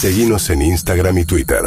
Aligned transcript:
Seguimos 0.00 0.48
en 0.50 0.62
Instagram 0.62 1.18
y 1.18 1.24
Twitter. 1.24 1.58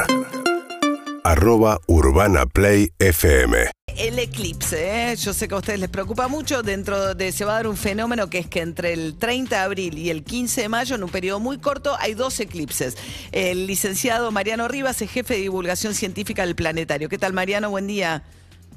Arroba 1.25 1.79
Urbana 1.87 2.45
Play 2.45 2.91
FM. 2.97 3.69
El 3.97 4.19
eclipse, 4.19 5.11
¿eh? 5.11 5.15
yo 5.17 5.33
sé 5.33 5.49
que 5.49 5.53
a 5.55 5.57
ustedes 5.57 5.79
les 5.81 5.89
preocupa 5.89 6.29
mucho, 6.29 6.63
dentro 6.63 7.13
de 7.13 7.33
se 7.33 7.43
va 7.43 7.51
a 7.51 7.55
dar 7.55 7.67
un 7.67 7.75
fenómeno 7.75 8.29
que 8.29 8.37
es 8.39 8.47
que 8.47 8.61
entre 8.61 8.93
el 8.93 9.17
30 9.17 9.57
de 9.57 9.61
abril 9.61 9.97
y 9.97 10.09
el 10.09 10.23
15 10.23 10.61
de 10.61 10.69
mayo, 10.69 10.95
en 10.95 11.03
un 11.03 11.09
periodo 11.09 11.41
muy 11.41 11.57
corto, 11.59 11.97
hay 11.99 12.13
dos 12.13 12.39
eclipses. 12.39 12.95
El 13.33 13.67
licenciado 13.67 14.31
Mariano 14.31 14.69
Rivas 14.69 15.01
es 15.01 15.11
jefe 15.11 15.33
de 15.33 15.41
divulgación 15.41 15.93
científica 15.93 16.45
del 16.45 16.55
planetario. 16.55 17.09
¿Qué 17.09 17.17
tal 17.17 17.33
Mariano? 17.33 17.69
Buen 17.69 17.85
día. 17.87 18.23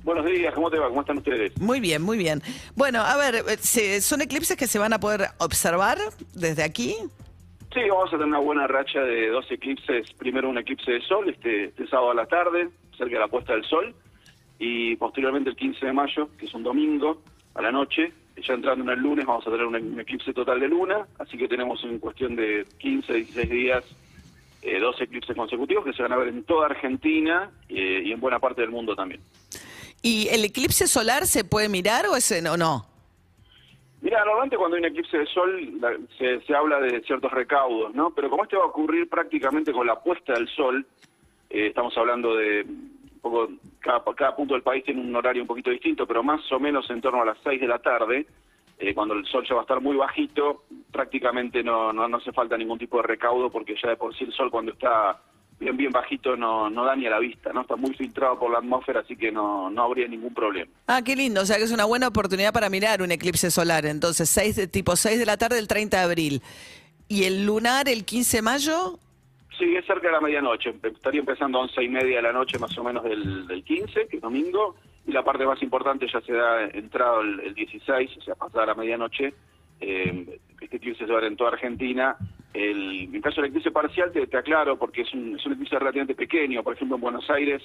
Buenos 0.02 0.26
días, 0.26 0.52
¿cómo 0.52 0.68
te 0.68 0.78
va? 0.78 0.88
¿Cómo 0.88 1.00
están 1.02 1.18
ustedes? 1.18 1.52
Muy 1.60 1.78
bien, 1.78 2.02
muy 2.02 2.18
bien. 2.18 2.42
Bueno, 2.74 3.00
a 3.02 3.16
ver, 3.16 3.36
eh, 3.36 3.56
¿se- 3.62 4.00
¿son 4.02 4.20
eclipses 4.20 4.56
que 4.56 4.66
se 4.66 4.78
van 4.80 4.92
a 4.92 5.00
poder 5.00 5.28
observar 5.38 5.98
desde 6.34 6.64
aquí? 6.64 6.96
Sí, 7.74 7.80
vamos 7.88 8.06
a 8.06 8.10
tener 8.12 8.26
una 8.26 8.38
buena 8.38 8.68
racha 8.68 9.00
de 9.00 9.30
dos 9.30 9.50
eclipses. 9.50 10.12
Primero 10.12 10.48
un 10.48 10.58
eclipse 10.58 10.92
de 10.92 11.00
sol, 11.00 11.28
este, 11.28 11.64
este 11.64 11.88
sábado 11.88 12.12
a 12.12 12.14
la 12.14 12.26
tarde, 12.26 12.68
cerca 12.96 13.14
de 13.14 13.18
la 13.18 13.26
puesta 13.26 13.52
del 13.52 13.64
sol, 13.64 13.92
y 14.60 14.94
posteriormente 14.94 15.50
el 15.50 15.56
15 15.56 15.86
de 15.86 15.92
mayo, 15.92 16.28
que 16.38 16.46
es 16.46 16.54
un 16.54 16.62
domingo, 16.62 17.20
a 17.54 17.62
la 17.62 17.72
noche. 17.72 18.12
Ya 18.36 18.54
entrando 18.54 18.84
en 18.84 18.90
el 18.96 19.02
lunes 19.02 19.26
vamos 19.26 19.44
a 19.48 19.50
tener 19.50 19.66
un, 19.66 19.98
eclipse 19.98 20.32
total 20.32 20.60
de 20.60 20.68
luna, 20.68 21.04
así 21.18 21.36
que 21.36 21.48
tenemos 21.48 21.82
en 21.82 21.98
cuestión 21.98 22.36
de 22.36 22.64
15, 22.78 23.12
16 23.12 23.50
días 23.50 23.84
eh, 24.62 24.78
dos 24.78 25.00
eclipses 25.00 25.36
consecutivos 25.36 25.84
que 25.84 25.92
se 25.94 26.02
van 26.02 26.12
a 26.12 26.16
ver 26.16 26.28
en 26.28 26.44
toda 26.44 26.66
Argentina 26.66 27.50
eh, 27.68 28.02
y 28.04 28.12
en 28.12 28.20
buena 28.20 28.38
parte 28.38 28.60
del 28.60 28.70
mundo 28.70 28.94
también. 28.94 29.20
¿Y 30.00 30.28
el 30.28 30.44
eclipse 30.44 30.86
solar 30.86 31.26
se 31.26 31.42
puede 31.42 31.68
mirar 31.68 32.06
o 32.06 32.14
ese 32.14 32.40
no? 32.40 32.56
no? 32.56 32.93
Mira, 34.04 34.22
normalmente 34.22 34.58
cuando 34.58 34.76
hay 34.76 34.82
un 34.82 34.88
eclipse 34.90 35.16
de 35.16 35.26
sol 35.26 35.80
la- 35.80 35.96
se, 36.18 36.38
se 36.42 36.54
habla 36.54 36.78
de 36.78 37.00
ciertos 37.04 37.32
recaudos, 37.32 37.94
¿no? 37.94 38.10
Pero 38.10 38.28
como 38.28 38.42
este 38.44 38.54
va 38.56 38.64
a 38.64 38.66
ocurrir 38.66 39.08
prácticamente 39.08 39.72
con 39.72 39.86
la 39.86 39.98
puesta 39.98 40.34
del 40.34 40.46
sol, 40.48 40.84
eh, 41.48 41.68
estamos 41.68 41.96
hablando 41.96 42.36
de 42.36 42.64
un 42.64 43.20
poco, 43.22 43.48
cada, 43.80 44.04
cada 44.14 44.36
punto 44.36 44.52
del 44.52 44.62
país 44.62 44.84
tiene 44.84 45.00
un 45.00 45.16
horario 45.16 45.40
un 45.40 45.48
poquito 45.48 45.70
distinto, 45.70 46.06
pero 46.06 46.22
más 46.22 46.40
o 46.52 46.60
menos 46.60 46.88
en 46.90 47.00
torno 47.00 47.22
a 47.22 47.24
las 47.24 47.38
6 47.42 47.58
de 47.58 47.66
la 47.66 47.78
tarde, 47.78 48.26
eh, 48.78 48.92
cuando 48.92 49.14
el 49.14 49.24
sol 49.24 49.42
ya 49.48 49.54
va 49.54 49.62
a 49.62 49.64
estar 49.64 49.80
muy 49.80 49.96
bajito, 49.96 50.64
prácticamente 50.92 51.62
no, 51.62 51.90
no, 51.94 52.06
no 52.06 52.18
hace 52.18 52.32
falta 52.32 52.58
ningún 52.58 52.78
tipo 52.78 52.98
de 52.98 53.04
recaudo 53.04 53.48
porque 53.48 53.74
ya 53.82 53.88
de 53.88 53.96
por 53.96 54.14
sí 54.14 54.24
el 54.24 54.32
sol 54.34 54.50
cuando 54.50 54.72
está 54.72 55.18
bien 55.58 55.76
bien 55.76 55.92
bajito 55.92 56.36
no, 56.36 56.68
no 56.70 56.84
da 56.84 56.96
ni 56.96 57.06
a 57.06 57.10
la 57.10 57.18
vista, 57.18 57.52
¿no? 57.52 57.62
Está 57.62 57.76
muy 57.76 57.94
filtrado 57.94 58.38
por 58.38 58.50
la 58.50 58.58
atmósfera, 58.58 59.00
así 59.00 59.16
que 59.16 59.30
no, 59.32 59.70
no 59.70 59.82
habría 59.82 60.08
ningún 60.08 60.34
problema. 60.34 60.70
Ah, 60.86 61.02
qué 61.02 61.16
lindo, 61.16 61.42
o 61.42 61.46
sea 61.46 61.56
que 61.56 61.64
es 61.64 61.72
una 61.72 61.84
buena 61.84 62.08
oportunidad 62.08 62.52
para 62.52 62.68
mirar 62.70 63.02
un 63.02 63.12
eclipse 63.12 63.50
solar. 63.50 63.86
Entonces, 63.86 64.28
seis 64.28 64.56
de, 64.56 64.66
tipo 64.66 64.96
6 64.96 65.18
de 65.18 65.26
la 65.26 65.36
tarde 65.36 65.58
el 65.58 65.68
30 65.68 65.96
de 65.96 66.02
abril. 66.02 66.42
¿Y 67.08 67.24
el 67.24 67.44
lunar 67.44 67.88
el 67.88 68.04
15 68.04 68.38
de 68.38 68.42
mayo? 68.42 68.98
Sí, 69.58 69.76
es 69.76 69.86
cerca 69.86 70.08
de 70.08 70.12
la 70.12 70.20
medianoche. 70.20 70.74
Estaría 70.82 71.20
empezando 71.20 71.58
a 71.58 71.62
once 71.62 71.82
y 71.82 71.88
media 71.88 72.16
de 72.16 72.22
la 72.22 72.32
noche 72.32 72.58
más 72.58 72.76
o 72.76 72.82
menos 72.82 73.04
del, 73.04 73.46
del 73.46 73.62
15, 73.62 74.08
que 74.08 74.16
es 74.16 74.22
domingo, 74.22 74.74
y 75.06 75.12
la 75.12 75.22
parte 75.22 75.46
más 75.46 75.62
importante 75.62 76.06
ya 76.12 76.20
se 76.22 76.32
da 76.32 76.64
entrado 76.64 77.20
el, 77.20 77.40
el 77.40 77.54
16, 77.54 78.10
o 78.18 78.20
sea, 78.22 78.34
pasada 78.34 78.66
la 78.66 78.74
medianoche. 78.74 79.34
Eh, 79.80 80.40
este 80.60 80.76
eclipse 80.76 81.06
dar 81.06 81.24
en 81.24 81.36
toda 81.36 81.50
Argentina. 81.50 82.16
El, 82.54 83.14
en 83.14 83.20
caso 83.20 83.40
del 83.42 83.50
eclipse 83.50 83.70
parcial, 83.72 84.12
te, 84.12 84.26
te 84.26 84.36
aclaro, 84.38 84.78
porque 84.78 85.02
es 85.02 85.12
un, 85.12 85.36
es 85.36 85.44
un 85.44 85.52
eclipse 85.54 85.78
relativamente 85.78 86.14
pequeño. 86.14 86.62
Por 86.62 86.74
ejemplo, 86.74 86.94
en 86.96 87.02
Buenos 87.02 87.28
Aires 87.28 87.62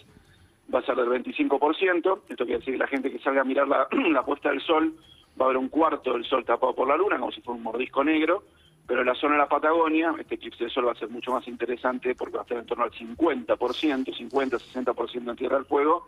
va 0.74 0.80
a 0.80 0.84
ser 0.84 0.96
del 0.96 1.08
25%. 1.10 2.22
Esto 2.28 2.46
quiere 2.46 2.60
decir 2.60 2.74
que 2.74 2.78
la 2.80 2.88
gente 2.88 3.12
que 3.12 3.20
salga 3.20 3.42
a 3.42 3.46
mirar 3.46 3.68
la, 3.68 3.88
la 4.12 4.26
puesta 4.26 4.50
del 4.50 4.62
sol 4.62 4.94
va 5.40 5.46
a 5.46 5.50
ver 5.50 5.58
un 5.58 5.70
cuarto 5.70 6.14
del 6.14 6.26
sol 6.26 6.44
tapado 6.44 6.74
por 6.76 6.88
la 6.88 6.98
luna, 6.98 7.18
como 7.20 7.32
si 7.32 7.40
fuera 7.42 7.58
un 7.58 7.64
mordisco 7.64 8.04
negro. 8.04 8.44
Pero 8.88 9.02
en 9.02 9.08
la 9.08 9.14
zona 9.14 9.34
de 9.34 9.40
la 9.42 9.48
Patagonia, 9.48 10.16
este 10.20 10.34
eclipse 10.36 10.64
de 10.64 10.70
sol 10.72 10.88
va 10.88 10.94
a 10.94 10.96
ser 10.96 11.10
mucho 11.10 11.32
más 11.32 11.48
interesante 11.48 12.16
porque 12.16 12.38
va 12.38 12.42
a 12.42 12.44
estar 12.44 12.58
en 12.58 12.66
torno 12.66 12.84
al 12.86 12.92
50%, 12.92 13.48
50-60% 13.48 15.30
en 15.30 15.36
Tierra 15.36 15.58
del 15.58 15.66
Fuego, 15.66 16.08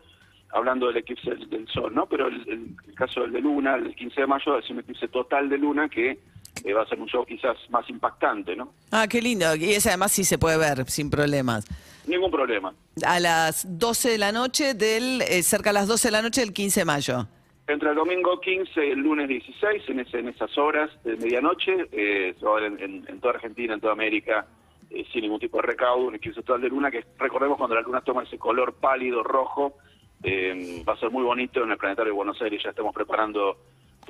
hablando 0.52 0.88
del 0.88 0.98
eclipse 0.98 1.36
del, 1.36 1.68
sol, 1.68 1.94
¿no? 1.94 2.08
Pero 2.08 2.28
el, 2.28 2.42
el- 2.50 2.76
el 2.88 2.96
caso 2.96 3.22
del 3.22 3.34
de 3.34 3.42
luna, 3.42 3.76
el 3.76 3.96
15 3.96 4.22
de 4.22 4.28
mayo, 4.28 4.58
es 4.58 4.68
un 4.72 4.80
eclipse 4.80 5.08
total 5.10 5.48
de 5.48 5.60
luna 5.60 5.88
que 5.90 6.18
eh, 6.64 6.74
va 6.74 6.84
a 6.84 6.88
ser 6.88 7.00
un 7.00 7.08
show 7.08 7.26
quizás 7.26 7.58
más 7.70 7.90
impactante, 7.90 8.56
¿no? 8.56 8.74
Ah, 8.92 9.08
qué 9.08 9.22
lindo. 9.22 9.56
Y 9.56 9.72
ese 9.74 9.90
además 9.90 10.12
sí 10.12 10.24
se 10.24 10.38
puede 10.38 10.58
ver 10.58 10.90
sin 10.90 11.10
problemas. 11.10 11.66
Ningún 12.08 12.32
problema. 12.32 12.74
A 13.06 13.20
las 13.20 13.66
12 13.80 14.10
de 14.10 14.18
la 14.18 14.32
noche 14.32 14.74
del, 14.74 15.22
eh, 15.22 15.44
cerca 15.44 15.70
a 15.70 15.74
las 15.74 15.88
12 15.88 16.08
de 16.08 16.12
la 16.12 16.22
noche 16.22 16.42
del 16.42 16.52
15 16.54 16.82
de 16.82 16.86
mayo. 16.86 17.28
Entre 17.68 17.90
el 17.90 17.96
domingo 17.96 18.40
15 18.42 18.86
y 18.88 18.90
el 18.92 19.00
lunes 19.00 19.30
16, 19.30 19.84
en, 19.88 20.00
ese- 20.00 20.20
en 20.20 20.28
esas 20.30 20.58
horas 20.58 20.90
de 21.04 21.16
medianoche, 21.16 21.88
eh, 21.92 22.36
en, 22.66 22.80
en- 22.82 23.06
en 23.08 23.20
toda 23.22 23.36
Argentina, 23.36 23.74
en 23.76 23.80
toda 23.80 23.94
América, 23.94 24.46
eh, 24.90 25.06
sin 25.14 25.22
ningún 25.22 25.40
tipo 25.40 25.58
de 25.58 25.64
recaudo, 25.64 26.08
un 26.08 26.16
eclipse 26.16 26.42
total 26.42 26.62
de 26.62 26.70
luna, 26.70 26.92
que 26.92 27.06
recordemos 27.20 27.58
cuando 27.58 27.76
la 27.76 27.82
luna 27.82 28.02
toma 28.02 28.24
ese 28.24 28.38
color 28.38 28.74
pálido, 28.74 29.24
rojo, 29.24 29.78
eh, 30.24 30.84
va 30.88 30.94
a 30.94 30.98
ser 31.00 31.12
muy 31.12 31.24
bonito 31.24 31.64
en 31.64 31.72
el 31.72 31.78
Planetario 31.78 32.12
de 32.12 32.16
Buenos 32.18 32.42
Aires, 32.42 32.62
ya 32.64 32.72
estamos 32.72 32.94
preparando 32.94 33.58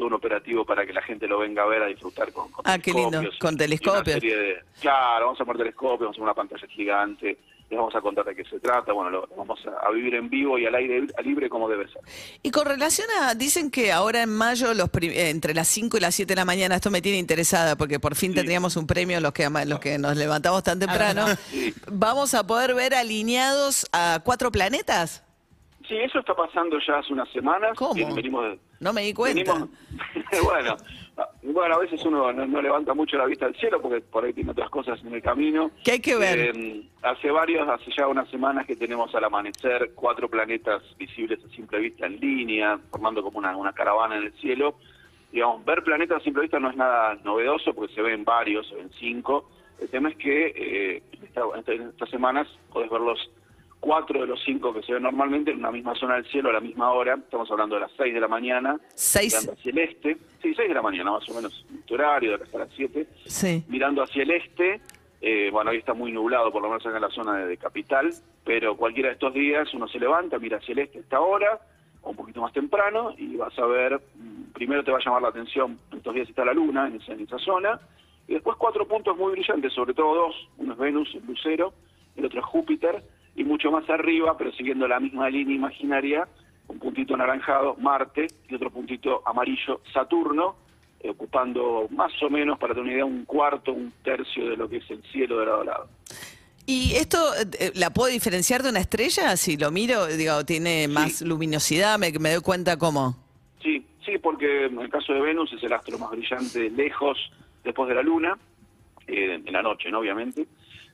todo 0.01 0.07
un 0.07 0.13
operativo 0.15 0.65
para 0.65 0.83
que 0.83 0.93
la 0.93 1.03
gente 1.03 1.27
lo 1.27 1.37
venga 1.37 1.61
a 1.61 1.67
ver, 1.67 1.83
a 1.83 1.85
disfrutar 1.85 2.31
con, 2.33 2.49
con 2.51 2.65
Ah, 2.67 2.79
qué 2.79 2.91
lindo, 2.91 3.19
telescopios 3.19 3.37
con 3.39 3.55
telescopios. 3.57 4.13
serie 4.15 4.35
de- 4.35 4.55
claro, 4.81 5.25
vamos 5.27 5.39
a 5.41 5.45
poner 5.45 5.59
telescopios, 5.59 5.99
vamos 5.99 6.15
a 6.15 6.19
poner 6.19 6.23
una 6.23 6.33
pantalla 6.33 6.67
gigante, 6.73 7.37
les 7.69 7.77
vamos 7.77 7.93
a 7.95 8.01
contar 8.01 8.25
de 8.25 8.35
qué 8.35 8.43
se 8.45 8.59
trata, 8.59 8.91
bueno, 8.93 9.11
lo, 9.11 9.27
vamos 9.37 9.59
a, 9.67 9.87
a 9.87 9.91
vivir 9.91 10.15
en 10.15 10.27
vivo 10.27 10.57
y 10.57 10.65
al 10.65 10.73
aire 10.73 11.05
libre 11.23 11.49
como 11.49 11.69
debe 11.69 11.85
ser. 11.87 12.01
Y 12.41 12.49
con 12.49 12.65
relación 12.65 13.07
a, 13.21 13.35
dicen 13.35 13.69
que 13.69 13.91
ahora 13.91 14.23
en 14.23 14.35
mayo, 14.35 14.73
los 14.73 14.89
prim- 14.89 15.11
eh, 15.11 15.29
entre 15.29 15.53
las 15.53 15.67
5 15.67 15.97
y 15.97 15.99
las 15.99 16.15
7 16.15 16.31
de 16.31 16.35
la 16.37 16.45
mañana, 16.45 16.75
esto 16.77 16.89
me 16.89 17.03
tiene 17.03 17.19
interesada 17.19 17.75
porque 17.75 17.99
por 17.99 18.15
fin 18.15 18.33
tendríamos 18.33 18.75
un 18.77 18.87
premio 18.87 19.19
los 19.21 19.33
que, 19.33 19.47
los 19.67 19.79
que 19.79 19.99
nos 19.99 20.17
levantamos 20.17 20.63
tan 20.63 20.79
temprano. 20.79 21.25
Sí. 21.51 21.73
¿Vamos 21.91 22.33
a 22.33 22.45
poder 22.47 22.73
ver 22.73 22.95
alineados 22.95 23.85
a 23.93 24.19
cuatro 24.25 24.51
planetas? 24.51 25.23
Sí, 25.91 25.97
eso 25.97 26.19
está 26.19 26.33
pasando 26.33 26.77
ya 26.87 26.99
hace 26.99 27.11
unas 27.11 27.27
semanas. 27.33 27.73
¿Cómo? 27.77 28.15
Venimos 28.15 28.57
No 28.79 28.93
me 28.93 29.01
di 29.01 29.13
cuenta. 29.13 29.43
venimos- 29.43 29.69
bueno, 30.45 30.77
a- 31.17 31.29
bueno, 31.43 31.75
a 31.75 31.79
veces 31.79 32.01
uno 32.05 32.31
no, 32.31 32.47
no 32.47 32.61
levanta 32.61 32.93
mucho 32.93 33.17
la 33.17 33.25
vista 33.25 33.45
al 33.45 33.55
cielo 33.57 33.81
porque 33.81 33.99
por 33.99 34.23
ahí 34.23 34.31
tiene 34.31 34.51
otras 34.51 34.69
cosas 34.69 35.03
en 35.03 35.13
el 35.13 35.21
camino. 35.21 35.69
¿Qué 35.83 35.91
hay 35.91 35.99
que 35.99 36.15
ver? 36.15 36.55
Eh, 36.55 36.83
hace 37.01 37.29
varios, 37.29 37.67
hace 37.67 37.91
ya 37.97 38.07
unas 38.07 38.29
semanas 38.29 38.65
que 38.65 38.77
tenemos 38.77 39.13
al 39.13 39.25
amanecer 39.25 39.91
cuatro 39.93 40.29
planetas 40.29 40.81
visibles 40.97 41.43
a 41.43 41.49
simple 41.53 41.79
vista 41.79 42.05
en 42.05 42.21
línea, 42.21 42.79
formando 42.89 43.21
como 43.21 43.39
una, 43.39 43.57
una 43.57 43.73
caravana 43.73 44.15
en 44.15 44.23
el 44.23 44.33
cielo. 44.39 44.75
Digamos, 45.29 45.65
ver 45.65 45.83
planetas 45.83 46.21
a 46.21 46.23
simple 46.23 46.43
vista 46.43 46.57
no 46.57 46.69
es 46.69 46.77
nada 46.77 47.15
novedoso 47.25 47.73
porque 47.73 47.93
se 47.93 48.01
ven 48.01 48.23
varios, 48.23 48.65
se 48.69 48.75
ven 48.75 48.91
cinco. 48.97 49.49
El 49.81 49.89
tema 49.89 50.07
es 50.07 50.15
que 50.15 50.53
eh, 50.55 51.03
esta- 51.21 51.43
en 51.73 51.89
estas 51.89 52.09
semanas 52.09 52.47
podés 52.71 52.89
verlos 52.89 53.29
cuatro 53.81 54.21
de 54.21 54.27
los 54.27 54.39
cinco 54.45 54.73
que 54.73 54.83
se 54.83 54.93
ven 54.93 55.03
normalmente 55.03 55.51
en 55.51 55.57
una 55.57 55.71
misma 55.71 55.95
zona 55.95 56.15
del 56.15 56.25
cielo 56.27 56.49
a 56.49 56.53
la 56.53 56.61
misma 56.61 56.91
hora. 56.93 57.15
Estamos 57.15 57.51
hablando 57.51 57.75
de 57.75 57.81
las 57.81 57.91
seis 57.97 58.13
de 58.13 58.21
la 58.21 58.29
mañana, 58.29 58.79
mirando 59.21 59.51
hacia 59.51 59.71
el 59.71 59.77
este. 59.79 60.17
Sí, 60.41 60.53
seis 60.55 60.69
de 60.69 60.73
la 60.73 60.81
mañana, 60.81 61.11
más 61.11 61.27
o 61.27 61.33
menos, 61.33 61.65
tu 61.85 61.95
horario, 61.95 62.37
de 62.37 62.43
hasta 62.43 62.59
las 62.59 62.69
siete. 62.73 63.07
Sí. 63.25 63.63
Mirando 63.67 64.03
hacia 64.03 64.23
el 64.23 64.31
este, 64.31 64.79
eh, 65.19 65.49
bueno, 65.51 65.71
hoy 65.71 65.77
está 65.77 65.93
muy 65.93 66.11
nublado, 66.11 66.51
por 66.51 66.61
lo 66.61 66.69
menos 66.69 66.85
acá 66.85 66.95
en 66.95 67.01
la 67.01 67.09
zona 67.09 67.37
de, 67.39 67.47
de 67.47 67.57
capital, 67.57 68.13
pero 68.45 68.77
cualquiera 68.77 69.09
de 69.09 69.13
estos 69.13 69.33
días 69.33 69.73
uno 69.73 69.87
se 69.87 69.99
levanta, 69.99 70.39
mira 70.39 70.57
hacia 70.57 70.73
el 70.73 70.79
este 70.79 70.99
a 70.99 71.01
esta 71.01 71.19
hora, 71.19 71.59
o 72.03 72.11
un 72.11 72.15
poquito 72.15 72.41
más 72.41 72.53
temprano, 72.53 73.13
y 73.17 73.35
vas 73.35 73.57
a 73.57 73.65
ver, 73.65 73.99
mm, 74.15 74.51
primero 74.53 74.83
te 74.83 74.91
va 74.91 74.97
a 74.97 75.03
llamar 75.03 75.23
la 75.23 75.29
atención, 75.29 75.79
estos 75.91 76.13
días 76.13 76.29
está 76.29 76.45
la 76.45 76.53
luna 76.53 76.87
en 76.87 76.95
esa, 76.95 77.13
en 77.13 77.21
esa 77.21 77.39
zona, 77.39 77.79
y 78.27 78.33
después 78.33 78.57
cuatro 78.57 78.87
puntos 78.87 79.17
muy 79.17 79.31
brillantes, 79.31 79.73
sobre 79.73 79.93
todo 79.93 80.15
dos, 80.15 80.49
uno 80.57 80.73
es 80.73 80.79
Venus, 80.79 81.13
el 81.15 81.25
lucero, 81.25 81.73
el 82.15 82.25
otro 82.25 82.39
es 82.39 82.45
Júpiter, 82.45 83.03
y 83.35 83.43
mucho 83.43 83.71
más 83.71 83.89
arriba, 83.89 84.37
pero 84.37 84.51
siguiendo 84.51 84.87
la 84.87 84.99
misma 84.99 85.29
línea 85.29 85.55
imaginaria, 85.55 86.27
un 86.67 86.79
puntito 86.79 87.13
anaranjado, 87.13 87.75
Marte, 87.75 88.27
y 88.49 88.55
otro 88.55 88.69
puntito 88.69 89.21
amarillo, 89.25 89.81
Saturno, 89.93 90.55
eh, 90.99 91.09
ocupando 91.09 91.87
más 91.89 92.11
o 92.21 92.29
menos, 92.29 92.59
para 92.59 92.73
tener 92.73 92.85
una 92.85 92.93
idea, 92.93 93.05
un 93.05 93.25
cuarto, 93.25 93.73
un 93.73 93.91
tercio 94.03 94.49
de 94.49 94.57
lo 94.57 94.69
que 94.69 94.77
es 94.77 94.89
el 94.91 95.01
cielo 95.11 95.39
de 95.39 95.45
lado 95.45 95.61
a 95.61 95.65
lado. 95.65 95.89
¿Y 96.65 96.93
esto 96.93 97.17
eh, 97.59 97.71
la 97.75 97.89
puedo 97.89 98.11
diferenciar 98.11 98.63
de 98.63 98.69
una 98.69 98.79
estrella? 98.79 99.35
Si 99.35 99.57
lo 99.57 99.71
miro, 99.71 100.07
digo, 100.07 100.45
tiene 100.45 100.87
más 100.87 101.21
luminosidad, 101.21 101.97
me, 101.97 102.11
me 102.19 102.31
doy 102.31 102.41
cuenta 102.41 102.77
cómo. 102.77 103.17
Sí, 103.61 103.85
sí, 104.05 104.17
porque 104.17 104.65
en 104.65 104.79
el 104.79 104.89
caso 104.89 105.13
de 105.13 105.21
Venus 105.21 105.51
es 105.53 105.63
el 105.63 105.73
astro 105.73 105.97
más 105.97 106.11
brillante 106.11 106.69
lejos 106.69 107.17
después 107.63 107.89
de 107.89 107.95
la 107.95 108.03
Luna, 108.03 108.37
eh, 109.07 109.41
en 109.43 109.53
la 109.53 109.61
noche, 109.61 109.89
¿no? 109.89 109.99
Obviamente. 109.99 110.47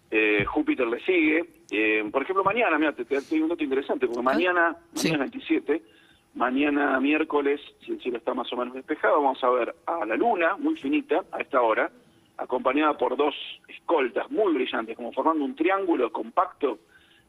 Eh, 0.09 0.45
Júpiter 0.45 0.87
le 0.87 0.99
sigue. 1.01 1.45
Eh, 1.71 2.07
por 2.11 2.21
ejemplo, 2.23 2.43
mañana, 2.43 2.77
mira, 2.77 2.93
te, 2.93 3.03
te, 3.05 3.17
un 3.41 3.49
dato 3.49 3.63
interesante, 3.63 4.07
porque 4.07 4.21
mañana, 4.21 4.77
Sí. 4.93 5.07
mañana 5.09 5.25
es 5.25 5.31
27, 5.31 5.81
mañana 6.35 6.99
miércoles, 6.99 7.59
si 7.85 7.91
el 7.91 8.01
cielo 8.01 8.17
está 8.17 8.33
más 8.33 8.51
o 8.53 8.57
menos 8.57 8.73
despejado, 8.73 9.21
vamos 9.21 9.43
a 9.43 9.49
ver 9.49 9.75
a 9.85 10.05
la 10.05 10.15
Luna, 10.15 10.55
muy 10.57 10.75
finita, 10.77 11.23
a 11.31 11.39
esta 11.41 11.61
hora, 11.61 11.91
acompañada 12.37 12.97
por 12.97 13.17
dos 13.17 13.33
escoltas 13.67 14.29
muy 14.31 14.53
brillantes, 14.53 14.95
como 14.95 15.11
formando 15.11 15.43
un 15.43 15.55
triángulo 15.55 16.11
compacto. 16.11 16.79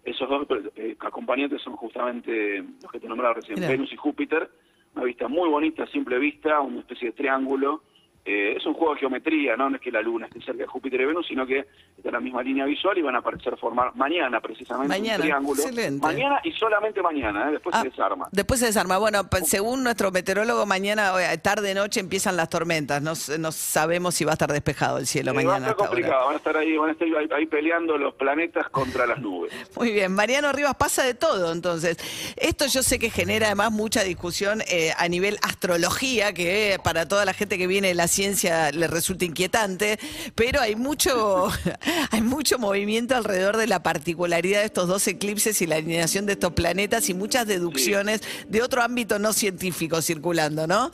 Esos 0.04 0.28
dos 0.28 0.46
eh, 0.76 0.96
acompañantes 1.00 1.60
son 1.62 1.74
justamente 1.76 2.62
los 2.82 2.92
que 2.92 3.00
te 3.00 3.08
nombraba 3.08 3.34
recién. 3.34 3.58
Venus 3.60 3.92
y 3.92 3.96
Júpiter. 3.96 4.48
Una 4.94 5.04
vista 5.04 5.28
muy 5.28 5.48
bonita, 5.48 5.86
simple 5.88 6.18
vista, 6.18 6.60
una 6.60 6.80
especie 6.80 7.08
de 7.08 7.12
triángulo 7.12 7.82
Eh, 8.30 8.56
es 8.58 8.66
un 8.66 8.74
juego 8.74 8.92
de 8.92 9.00
geometría, 9.00 9.56
¿no? 9.56 9.70
no 9.70 9.76
es 9.76 9.82
que 9.82 9.90
la 9.90 10.02
Luna 10.02 10.26
esté 10.26 10.42
cerca 10.42 10.62
de 10.64 10.66
Júpiter 10.66 11.00
y 11.00 11.06
Venus, 11.06 11.26
sino 11.26 11.46
que 11.46 11.60
está 11.96 12.08
en 12.10 12.12
la 12.12 12.20
misma 12.20 12.42
línea 12.42 12.66
visual 12.66 12.98
y 12.98 13.00
van 13.00 13.14
a 13.14 13.20
aparecer 13.20 13.56
formar 13.56 13.96
mañana 13.96 14.38
precisamente 14.42 14.88
Mañana, 14.88 15.16
un 15.16 15.22
triángulo. 15.22 15.62
excelente. 15.62 16.06
Mañana 16.06 16.38
y 16.44 16.52
solamente 16.52 17.00
mañana, 17.00 17.48
¿eh? 17.48 17.52
después 17.52 17.74
Ah, 17.74 17.80
se 17.82 17.88
desarma. 17.88 18.28
Después 18.30 18.60
se 18.60 18.66
desarma. 18.66 18.98
Bueno, 18.98 19.30
pa- 19.30 19.40
según 19.40 19.82
nuestro 19.82 20.10
meteorólogo, 20.10 20.66
mañana, 20.66 21.12
eh, 21.32 21.38
tarde, 21.38 21.72
noche 21.72 22.00
empiezan 22.00 22.36
las 22.36 22.50
tormentas. 22.50 23.00
No, 23.00 23.14
sabemos 23.50 24.14
si 24.14 24.24
va 24.26 24.32
a 24.32 24.34
estar 24.34 24.52
despejado 24.52 24.98
el 24.98 25.06
cielo 25.06 25.30
Eh, 25.30 25.34
va 25.34 25.40
a 25.40 25.44
mañana. 25.44 25.56
estar 25.70 25.70
ahora. 25.78 25.88
complicado, 25.88 26.24
van 26.26 26.34
a 26.34 26.36
estar 26.36 26.56
ahí, 26.58 26.76
van 26.76 26.88
a 26.90 26.92
estar 26.92 27.08
ahí, 27.08 27.28
ahí 27.34 27.46
peleando 27.46 27.96
los 27.96 28.12
planetas 28.14 28.68
contra 28.68 29.06
las 29.06 29.20
nubes. 29.20 29.52
Muy 29.76 29.90
bien, 29.92 30.12
Mariano 30.12 30.52
Rivas 30.52 30.74
pasa 30.76 31.02
de 31.02 31.14
todo, 31.14 31.50
entonces. 31.50 31.96
Esto 32.36 32.66
yo 32.66 32.82
sé 32.82 32.98
que 32.98 33.08
genera 33.08 33.46
además 33.46 33.72
mucha 33.72 34.02
discusión 34.02 34.60
a 34.98 35.08
nivel 35.08 35.38
astrología, 35.42 36.34
que 36.34 36.78
para 36.84 37.08
toda 37.08 37.24
la 37.24 37.32
gente 37.32 37.56
que 37.56 37.66
viene 37.66 37.88
de 37.88 37.94
la 37.94 38.06
ciencia 38.18 38.72
le 38.72 38.88
resulta 38.88 39.24
inquietante, 39.24 39.96
pero 40.34 40.60
hay 40.60 40.74
mucho, 40.74 41.46
hay 42.10 42.20
mucho 42.20 42.58
movimiento 42.58 43.14
alrededor 43.14 43.56
de 43.56 43.68
la 43.68 43.84
particularidad 43.84 44.58
de 44.58 44.66
estos 44.66 44.88
dos 44.88 45.06
eclipses 45.06 45.62
y 45.62 45.68
la 45.68 45.76
alineación 45.76 46.26
de 46.26 46.32
estos 46.32 46.52
planetas 46.52 47.08
y 47.10 47.14
muchas 47.14 47.46
deducciones 47.46 48.22
de 48.48 48.60
otro 48.60 48.82
ámbito 48.82 49.20
no 49.20 49.32
científico 49.32 50.02
circulando, 50.02 50.66
¿no? 50.66 50.90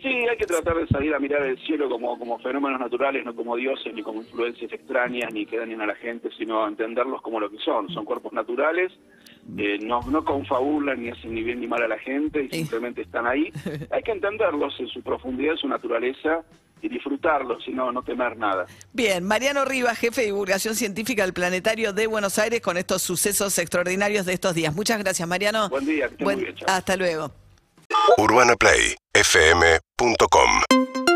Sí, 0.00 0.08
hay 0.08 0.38
que 0.38 0.46
tratar 0.46 0.76
de 0.76 0.86
salir 0.86 1.14
a 1.14 1.18
mirar 1.18 1.42
el 1.42 1.58
cielo 1.58 1.90
como, 1.90 2.18
como 2.18 2.38
fenómenos 2.38 2.80
naturales, 2.80 3.22
no 3.22 3.36
como 3.36 3.54
dioses, 3.54 3.92
ni 3.92 4.02
como 4.02 4.22
influencias 4.22 4.72
extrañas, 4.72 5.30
ni 5.34 5.44
que 5.44 5.58
dañen 5.58 5.82
a 5.82 5.86
la 5.86 5.94
gente, 5.94 6.30
sino 6.38 6.66
entenderlos 6.66 7.20
como 7.20 7.38
lo 7.38 7.50
que 7.50 7.58
son. 7.58 7.90
Son 7.90 8.06
cuerpos 8.06 8.32
naturales, 8.32 8.90
eh, 9.58 9.78
no, 9.82 10.00
no 10.02 10.24
confabulan 10.24 11.02
ni 11.02 11.10
hacen 11.10 11.34
ni 11.34 11.42
bien 11.42 11.60
ni 11.60 11.66
mal 11.66 11.82
a 11.82 11.88
la 11.88 11.98
gente, 11.98 12.44
y 12.44 12.48
Sí. 12.48 12.56
simplemente 12.58 13.02
están 13.02 13.26
ahí. 13.26 13.52
Hay 13.90 14.02
que 14.02 14.12
entenderlos 14.12 14.74
en 14.80 14.88
su 14.88 15.02
profundidad, 15.02 15.52
en 15.52 15.58
su 15.58 15.68
naturaleza, 15.68 16.42
y 16.82 16.88
disfrutarlos, 16.88 17.68
y 17.68 17.72
no, 17.72 17.92
no 17.92 18.02
temer 18.02 18.38
nada. 18.38 18.64
Bien, 18.94 19.22
Mariano 19.22 19.66
Rivas, 19.66 19.98
jefe 19.98 20.22
de 20.22 20.28
divulgación 20.28 20.74
científica 20.74 21.24
del 21.24 21.34
Planetario 21.34 21.92
de 21.92 22.06
Buenos 22.06 22.38
Aires, 22.38 22.62
con 22.62 22.78
estos 22.78 23.02
sucesos 23.02 23.58
extraordinarios 23.58 24.24
de 24.24 24.32
estos 24.32 24.54
días. 24.54 24.74
Muchas 24.74 24.98
gracias, 24.98 25.28
Mariano. 25.28 25.68
Buen 25.68 25.84
día, 25.84 26.08
que 26.08 26.24
muy 26.24 26.36
bien, 26.36 26.54
chao. 26.54 26.66
Hasta 26.70 26.96
luego. 26.96 27.30
UrbanaPlayFM.com 28.16 31.09